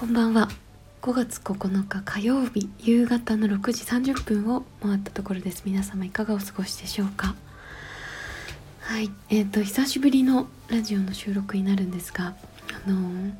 [0.00, 0.48] こんばんは。
[1.02, 5.64] 5月9日火曜日夕方の6時30分を回ったところです。
[5.66, 7.34] 皆様いかがお過ごしでしょうか？
[8.80, 9.10] はい。
[9.28, 12.34] えっ、ー、と久しぶりのラジオの収録になるんですが
[12.86, 13.32] あのー、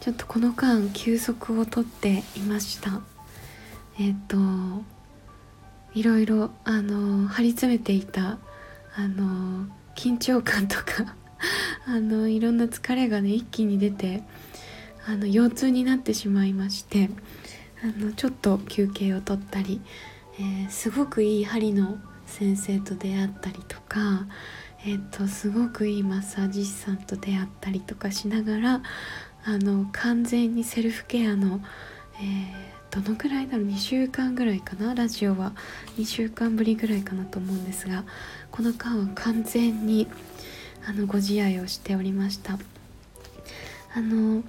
[0.00, 3.02] ちょっとこの間休息をとっていました。
[3.98, 4.82] えっ、ー、と
[5.92, 8.38] いろいろあの張り詰めていた
[8.96, 11.16] あの緊張感とか
[11.86, 14.22] あのいろんな疲れがね一気に出て
[15.08, 17.08] あの腰痛になってしまいまして
[17.82, 19.80] あのちょっと休憩を取ったり、
[20.38, 24.26] えー、すごくいい針の先生と出会ったりとか、
[24.82, 28.82] えーと、すごくいいマッサージ師さんと出会ったりとかしながら
[29.46, 31.60] あの完全にセルフケアの、
[32.16, 35.54] えー、どのくらいだろう2週間ぐらいかなラジオは。
[35.96, 38.04] 2週間ぶりぐらいかなと思うんですが
[38.50, 40.06] この間は完全に
[40.86, 42.58] あのご自愛をしておりました。
[43.94, 44.42] あの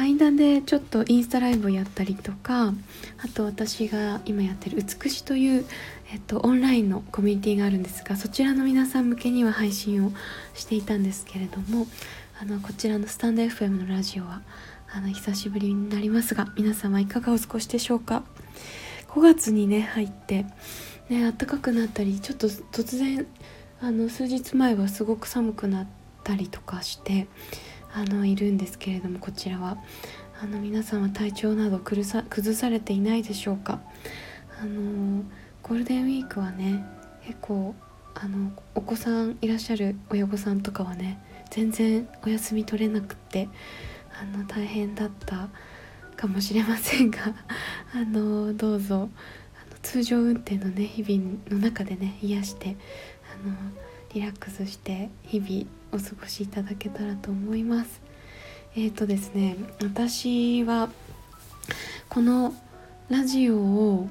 [0.00, 2.72] 間でちょっとインスタライブをやったりとか
[3.18, 5.64] あと私が今やってる「美し」という、
[6.12, 10.12] えっと、オンラインのコミュニティがあるんですがそちらの皆さん向けには配信を
[10.54, 11.86] していたんですけれども
[12.40, 14.42] あのこちらのスタンド FM のラジオは
[14.92, 18.22] あの久しぶりになりますが皆様いかがお過ごしでしょうか
[19.08, 20.44] ？5月にね入って
[21.08, 23.26] ね暖かくなったりちょっと突然
[23.80, 25.86] あの数日前はすごく寒くなっ
[26.24, 27.26] たりとかして
[27.96, 29.78] あのいるんですけれどもこちらは。
[30.38, 33.80] あの皆さんは体調など崩さ崩されていないでしょうか。
[34.60, 35.24] あの
[35.62, 36.84] ゴールデンウィークはね
[37.24, 37.74] 結構
[38.14, 43.48] あのお子さんいらっしゃる親御さんとかはね全然お休み取れなくって
[44.20, 45.48] あの大変だった
[46.16, 47.18] かもしれませんが
[47.94, 49.08] あのどうぞ
[49.66, 52.76] あの通常運転のね日々の中でね癒して
[53.34, 53.54] あの
[54.14, 58.00] リラックスして日々お過ごしいただけたらと思います
[58.74, 60.90] えっ、ー、とですね私は
[62.08, 62.54] この
[63.08, 64.08] ラジオを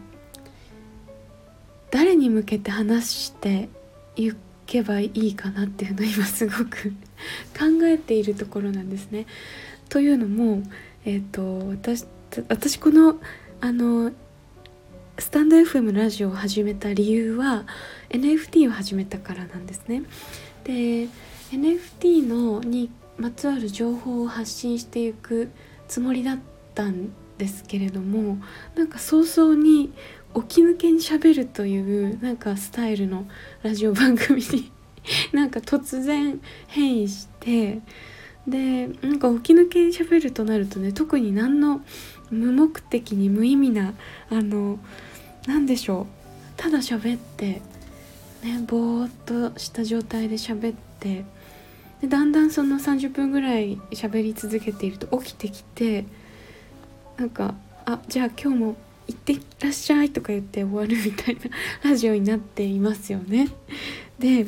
[1.92, 3.70] 誰に向けて話して
[4.16, 4.32] い
[4.66, 6.92] けばいいかなっていうのを今すごく
[7.58, 9.26] 考えているところなんですね。
[9.90, 10.64] というのも、
[11.06, 12.06] えーと、私
[12.50, 13.20] 私この
[13.62, 14.12] あの
[15.18, 17.64] スタンド FM ラジオを始めた理由は
[18.10, 20.04] NFT を始めたからなんですね。
[20.66, 21.08] で
[21.52, 25.52] NFT のにまつわる情報を発信していく
[25.88, 26.40] つもりだっ
[26.74, 28.40] たんですけれども
[28.76, 29.94] なんか早々に
[30.36, 33.26] 起き抜けにしゃべるというなんかスタイルの
[33.64, 34.72] ラジオ番組に
[35.32, 37.80] なんか突然変異して
[38.48, 41.82] でなんか起き抜けにしゃべるとなるとね特に何の
[42.30, 43.94] 無目的に無意味な
[44.30, 44.80] あの
[45.48, 46.06] 何でしょう
[46.58, 47.62] ただ喋って
[48.44, 49.12] ねぼーっ
[49.54, 51.26] とした状態で喋って
[52.02, 56.06] でだんだんその30分ぐらい喋り続けていると起きてきて
[57.18, 58.76] なんか「あじゃあ今日も
[59.08, 61.42] 行ってらっしゃい」とか言って終わるみたいな
[61.90, 63.50] ラジオになっていますよね。
[64.20, 64.46] で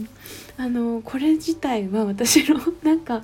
[0.58, 3.24] あのこれ自体は私のなんか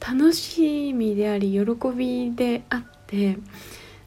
[0.00, 3.38] 楽しみであり喜びであって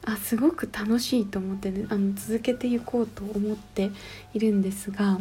[0.04, 3.90] あすごく楽しいと思ってねあの続けていこうと思って
[4.34, 5.18] いるんですが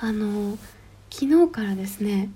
[0.00, 0.58] あの
[1.10, 2.30] 昨日からですね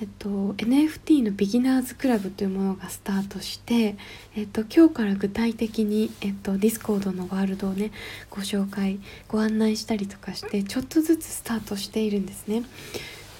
[0.00, 3.96] えっと、NFT のビギナーズクラブというものがスタートして、
[4.34, 7.92] えっと、今日から具体的に、えっと、ディスコードのワールドをね
[8.28, 8.98] ご紹介
[9.28, 12.64] ご案内したりとかしてちょっとずつスタートしているんですね。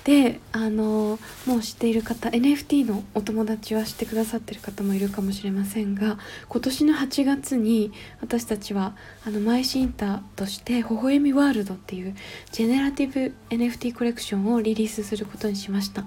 [0.04, 8.94] であのもう知っている方 NFT のお友達は知ってくださってる方もいるかもしれませんが今年の8月に私たちは
[9.26, 12.14] あの maishinta として「微笑みワールド」っていう
[12.52, 16.04] ジェネラティブ NFT コレクションをリリースすることにしました、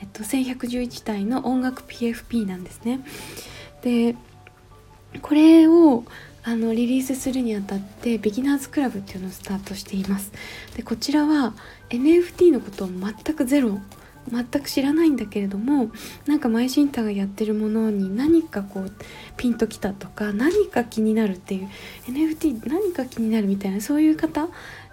[0.00, 3.00] えっと、1111体の音楽 PFP なんですね。
[3.82, 4.14] で
[5.20, 6.04] これを
[6.44, 10.32] あのリリースするにあたってビギナーズクラブっていうのをスタートしています。
[10.76, 11.54] でこちらは
[11.90, 13.78] NFT のことを全くゼロ
[14.30, 15.90] 全く知らないんだけれども
[16.26, 18.92] なんかマイシンタがやってるものに何かこう
[19.36, 21.68] ピンときたとか何か気になるっていう
[22.06, 24.48] NFT 何か気になるみたいなそういう方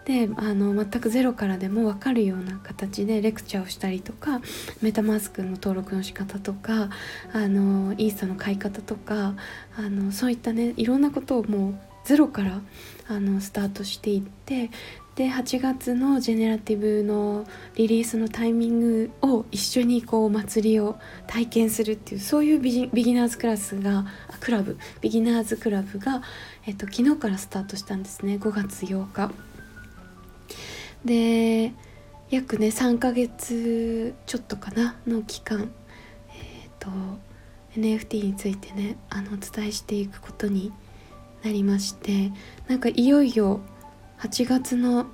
[0.09, 4.41] であの全くゼロからでも分かるような形でレクチャーをしたりとか
[4.81, 6.89] メタマスクの登録の仕方とか
[7.31, 9.35] あのイーサの買い方とか
[9.77, 11.75] あのそういったねいろんなことをもう
[12.05, 12.59] ゼロから
[13.07, 14.71] あのスタートしていって
[15.13, 17.45] で8月のジェネラティブの
[17.75, 20.97] リリースのタイミングを一緒にこう祭りを
[21.27, 24.07] 体験するっていうそういうビギナーズクラスが
[24.39, 26.23] クラブビギナーズクラブが、
[26.65, 29.48] えっと、昨日からスタートしたんですね5月8日。
[31.05, 31.73] で
[32.29, 35.71] 約ね3ヶ月ちょっとかなの期間、
[36.29, 36.89] えーと、
[37.75, 40.71] NFT についてねあのお伝えしていくことに
[41.43, 42.31] なりまして
[42.67, 43.61] なんかいよいよ
[44.19, 45.07] 8月の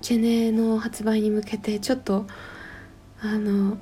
[0.00, 2.26] ジェネの発売に向けてちょっと
[3.20, 3.78] あの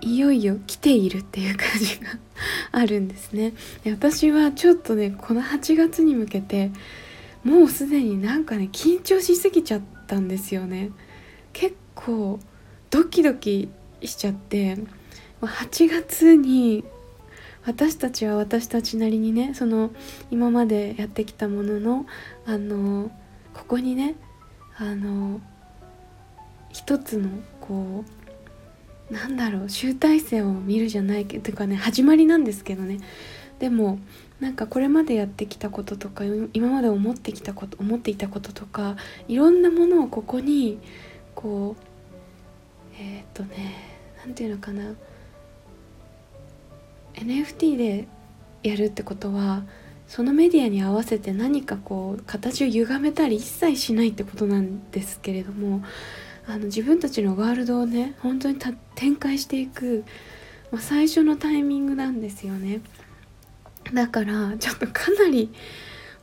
[0.00, 2.18] いよいよ来ているっていう感じが
[2.70, 3.52] あるんですね。
[3.86, 6.70] 私はちょっとねこの8月に向けて
[7.44, 10.90] もうすでになんかね緊張しすぎちゃったんですよね。
[11.52, 12.38] 結構
[12.90, 13.68] ドキドキ
[14.02, 14.76] しちゃって
[15.40, 16.84] 8月に
[17.64, 19.90] 私たちは私たちなりにねその
[20.30, 22.06] 今までやってきたものの
[22.46, 23.10] あの
[23.54, 24.14] ここにね
[24.76, 25.40] あの
[26.70, 27.28] 一つの
[27.60, 28.04] こ
[29.10, 32.98] うなんだろう集大成を見るじゃないけどというかね始まりなんですけどね。
[33.58, 33.98] でも
[34.40, 38.96] なんかこれまでやってきたこととか今まで思ってきたこと思っていたこととか
[39.26, 40.78] いろんなものをここに
[41.34, 43.74] こうえー、っとね
[44.24, 44.94] 何て言うのかな。
[47.14, 48.06] NFT で
[48.62, 49.64] やるってことは
[50.06, 55.82] そのメディアに合わせて何かこう形を歪めたり一切しないってことなんですけれども
[56.46, 58.58] あの自分たちのワールドをね本当に
[58.94, 60.04] 展開していく、
[60.70, 62.80] まあ、最初のタイミングなんですよね。
[63.92, 65.50] だからちょっとかなり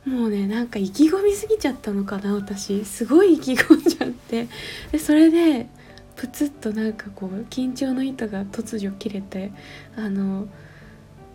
[0.04, 2.84] もうねなんか意気込みすぎちゃったのかな私。
[2.84, 4.48] すごい意気込んじゃって。
[4.92, 5.68] でそれで
[6.14, 9.52] プツッとなんかこう緊張の糸が突如切れて
[9.96, 10.48] あの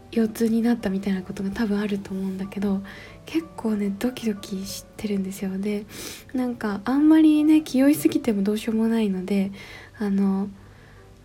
[0.09, 2.81] 腰痛になったみたいなことが多分あると思うんだけど
[3.25, 5.57] 結構ねドキドキしてるんですよ。
[5.57, 5.85] で
[6.33, 9.51] なんかあんまりね気負いすぎてもどうしようもないので
[9.99, 10.49] あの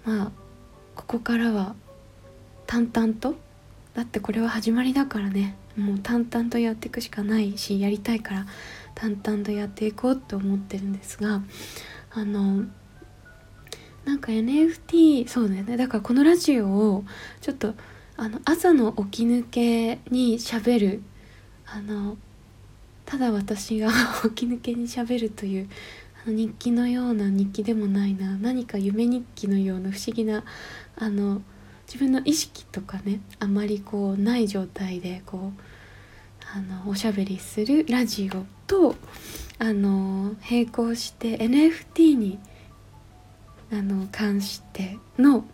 [0.04, 0.32] まあ
[0.94, 1.74] ここからは
[2.66, 3.36] 淡々と
[3.96, 5.56] だってこれは始まりだからね。
[5.74, 8.46] もう淡々とやっていくしかないしやりたいから
[8.94, 11.42] 淡々とやっていこうと思ってるんですが
[12.10, 12.64] あの
[14.04, 15.78] なんか NFT そうだよね。
[15.78, 17.04] だからこのラジオを
[17.40, 17.74] ちょっと
[18.18, 21.02] あの朝の起き抜けにしゃべる
[21.66, 22.18] あの
[23.06, 23.90] ただ私が
[24.34, 25.68] 起き抜けにしゃべるという
[26.26, 28.36] あの日記のような日記でもないな。
[28.36, 30.44] 何か夢日記のような不思議な
[30.96, 31.40] あの
[31.86, 35.60] 自分の意識とかねあまりこうない状態でこう
[36.54, 38.94] あのおしゃべりするラジオと
[39.58, 42.38] あの並行して NFT に
[43.72, 45.44] あの関しての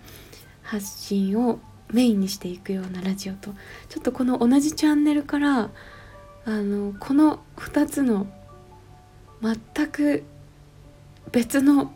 [0.62, 1.60] 発信を
[1.92, 3.50] メインにしていくようなラジオと
[3.88, 5.70] ちょっとこの同じチャンネルから
[6.44, 8.26] あのこの2つの
[9.42, 10.24] 全く
[11.30, 11.92] 別の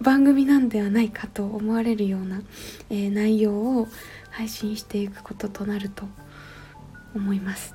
[0.00, 2.42] 番組なんではないかと思われるような、
[2.90, 3.88] えー、内容を
[4.30, 6.04] 配信していくこととなると
[7.14, 7.74] 思います。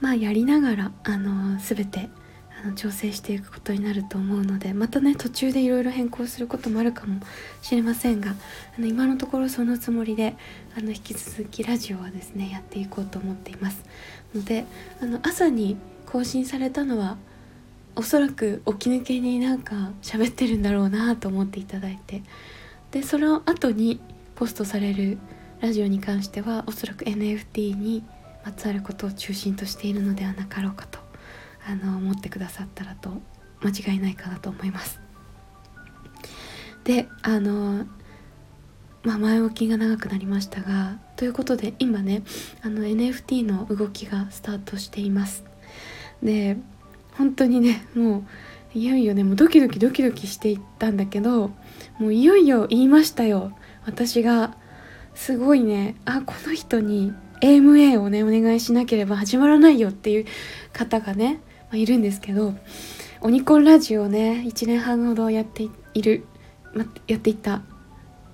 [0.00, 2.10] まあやりながらあの全て
[2.62, 7.20] あの調整していくことになると思うのでまたね途中でいろいろ変更することもあるかも
[7.60, 8.34] しれませんが
[8.76, 10.34] あの今のところそのつもりで
[10.76, 13.84] あの引き続きラジオはですねやっていこうと思っています
[14.34, 14.64] ので
[15.02, 17.18] あの朝に更新されたのは
[17.96, 22.22] おそらく起き抜けになんか喋ってるんだろうなと思っていただいて
[22.90, 24.00] でその後に
[24.34, 25.18] ポストされる
[25.60, 28.04] ラジオに関してはおそらく NFT に
[28.44, 30.98] まつわることを中心としているのではなかろうかと
[31.66, 33.10] あの思ってくださったらと
[33.62, 35.00] 間違いないかなと思います。
[36.84, 37.86] であの
[39.02, 42.24] まあ、前置きが長くなりましたがということで今ね
[42.62, 45.44] あの NFT の動きがスタートしています
[46.24, 46.56] で
[47.16, 48.24] 本当にねも
[48.74, 51.50] ういよいよねもうドキドキドキドキしていったんだけど
[51.98, 53.56] もういよいよ言いましたよ。
[53.84, 54.56] 私が
[55.14, 60.26] すごいねあこの人に AMA をねお願いしなければ始まらないよっていう
[60.72, 62.54] 方がねまあ、いるんですけど
[63.20, 66.26] オニコンラジオをね1年半ほどやっている、
[66.74, 67.62] ま、やっていた、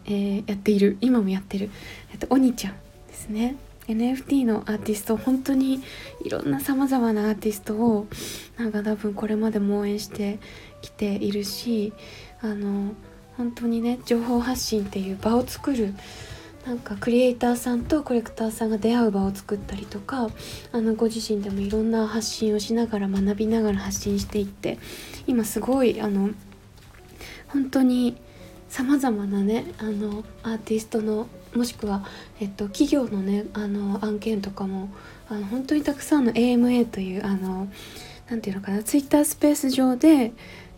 [0.04, 1.70] えー、やっている今もやってる、
[2.12, 2.74] えっと、おにちゃん
[3.08, 3.56] ですね。
[3.88, 5.82] NFT のアーティスト本当に
[6.22, 8.06] いろんなさまざまなアーティストを
[8.56, 10.38] なんか多分これまでも応援して
[10.80, 11.92] きているし
[12.40, 12.94] あの
[13.36, 15.94] 本当にね情報発信っていう場を作る
[16.66, 20.28] なんかクリエイターさんとコレクターさんが出会う場を作ったりとか
[20.70, 24.78] あのご自身でもいろんな発信をしながら学びながら発信していって
[25.26, 26.30] 今すごいあの
[27.48, 28.16] 本当に
[28.68, 32.04] さまざまなねあのアーティストのもしくは、
[32.40, 34.88] えっと、企業のねあの案件とかも
[35.28, 37.68] あの本当にたくさんの AMA というあの
[38.30, 40.32] なていうのかなツイッタースペース上で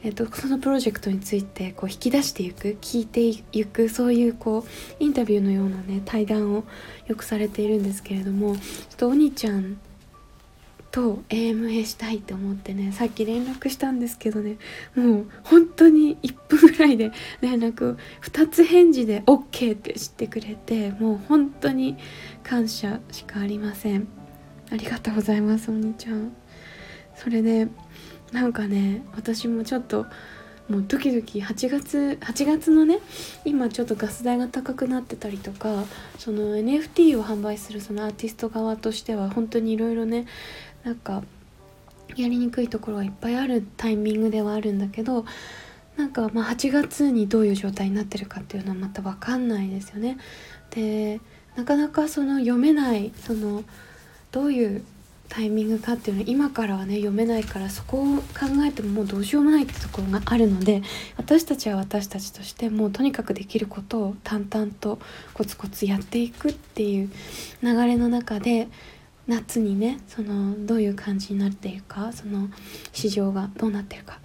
[0.05, 6.65] えっと、そのプロジェクトについてこう引き出していく聞いていくそういうこうインタビューのようなね対談を
[7.07, 9.79] よくされているんですけれどもちょっとお兄ちゃん
[10.95, 14.59] と AMA したいって思ってねさっき連絡したんですけどね
[14.95, 17.11] もう本当に1分ぐらいで
[17.41, 21.97] 連絡2つ返事で OK って知ってくれてもう本当に
[22.45, 24.07] 感謝しかありません。
[24.71, 26.33] ありがとうございますお兄ちゃん。
[27.17, 27.67] それで
[28.31, 30.07] なんかね私もちょっと
[30.69, 33.01] もうドキドキ8月8月のね
[33.45, 35.85] 今ちょっとガス代が高くなってたりとか
[36.19, 40.27] その NFT を販売するそのアーティスト側としては本当にいろいろね
[40.85, 41.23] なんか
[42.17, 45.25] やりにくいところがいっぱいあるタイミングではあるんだけど
[45.97, 50.19] なんかまあ8月にどういう状態になってるかっていうのはまた分かんないですよね。
[50.71, 51.21] で
[51.57, 53.63] なかなかその読めないその
[54.33, 54.85] どういう
[55.29, 58.23] タイミングかっていうのは今からはね読めないからそこを考
[58.67, 60.83] えてももうどうしようもないってところがあるので
[61.17, 64.99] 私たちは私たちとしてもうとにかくできることを淡々と
[65.33, 67.11] コツコツやっていくっていう
[67.63, 68.69] 流れの中で
[69.27, 72.49] 夏にねそのどういう感じになっているかその
[72.93, 74.21] 市場がどうなってるか。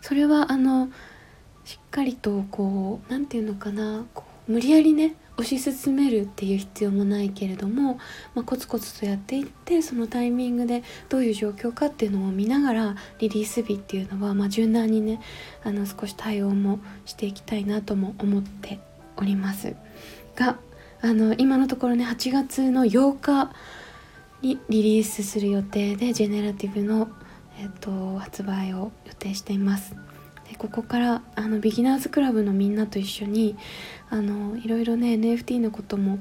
[0.00, 0.88] それはあの
[1.64, 7.98] しっかりとこう何て言うのかなこう無理やりね推し進めるっていう必要もないけれども、
[8.34, 15.20] まあ、コツコツとやっていってそのタイミングでどういう状況かっていうのを見ながらリリース日っていうのは、まあ、柔軟にね
[15.64, 18.78] あの少し対応もしていきたいなとも思って
[19.16, 19.74] おります。
[20.36, 20.58] が
[21.04, 23.52] あの今のところね8月の8日
[24.40, 27.10] にリリースする予定でジェネラティブの、
[27.60, 29.94] えっと、発売を予定しています。
[30.48, 33.54] でここからあのビギナーズクラブのみんなと一緒に
[34.08, 36.20] あのいろいろね NFT のことも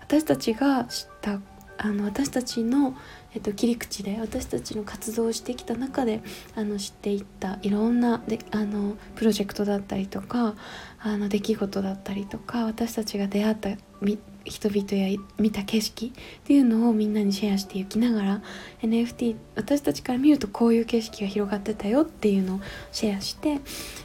[0.00, 1.38] 私たちが知った
[1.78, 2.96] あの私たちの、
[3.34, 6.22] えっと、切り口で私たちの活動をしてきた中で
[6.54, 10.54] あの知っていったいろんなであのプロジェクトだったりとか
[11.00, 13.70] あの出来事だったりとか私たちが出会った
[14.44, 18.42] 人々や見た景色っていうのをみんなにシェアしていきながら
[18.82, 22.60] NFT 私たちから見るとこういう景色が広がってたよっていうのを
[22.92, 23.60] シェアして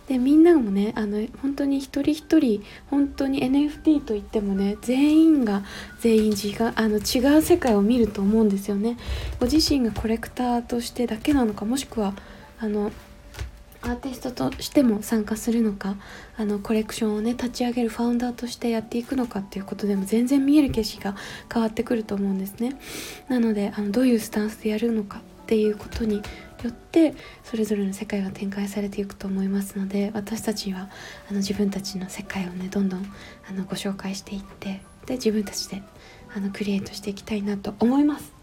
[0.07, 5.63] でみんなもねあの本当に一人一人本当に NFT といってもね全員が
[5.99, 8.97] 全員違うあの違う世界を見ると思うんですよね。
[9.39, 12.13] ご自身がコレクターとしてだけなのかもしくは
[12.59, 12.91] あの
[13.81, 15.95] アーティストとしても参加するのか
[16.37, 21.15] あのコレクションをね立ち上げるファウンダーとしてやっていくのかっていうことでも全然見える景色が
[21.51, 22.77] 変わってくると思うんですね。
[23.29, 26.21] なのであのどういうスタンスでやるのかっていうことに
[26.63, 30.89] よってそれぞれの世界が展開されていくと思いますので私たちは
[31.29, 33.05] あの自分たちの世界をねどんどん
[33.49, 35.81] あのご紹介していってで自分たちで
[36.35, 38.39] あのクリエイトしていきたいなと思います。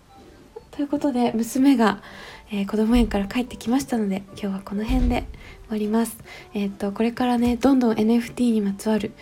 [0.72, 2.02] ということで娘が
[2.50, 5.24] えー、子供園から帰ってきましたので今日はこの辺で
[5.68, 6.18] 終わります。
[6.54, 9.12] えっ、とこれからねどんどん NFT にまつわる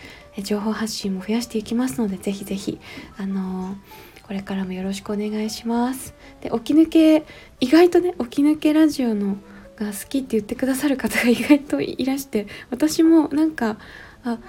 [0.43, 2.79] 情報発信も増やしていきますのでぜひぜひ
[3.17, 3.75] あのー、
[4.27, 6.13] これからもよろしくお願いします。
[6.41, 7.25] で起き抜け
[7.59, 9.37] 意外とね起き抜けラジオの
[9.75, 13.77] が好きって言ってくださる方が意外といらして私もなんか
[14.23, 14.39] あ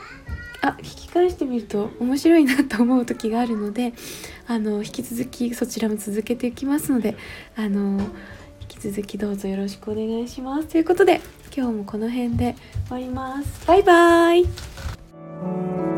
[0.62, 3.92] あ聞き返してみると面白いなと思う時があるので
[4.46, 7.16] あの引き続きそちらも続けていきますので
[7.56, 8.00] あの
[8.76, 10.68] 引き続きどうぞよろしくお願いします。
[10.68, 11.20] ということで
[11.56, 12.54] 今日もこの辺で
[12.88, 13.66] 終わります。
[13.66, 15.95] バイバーイ。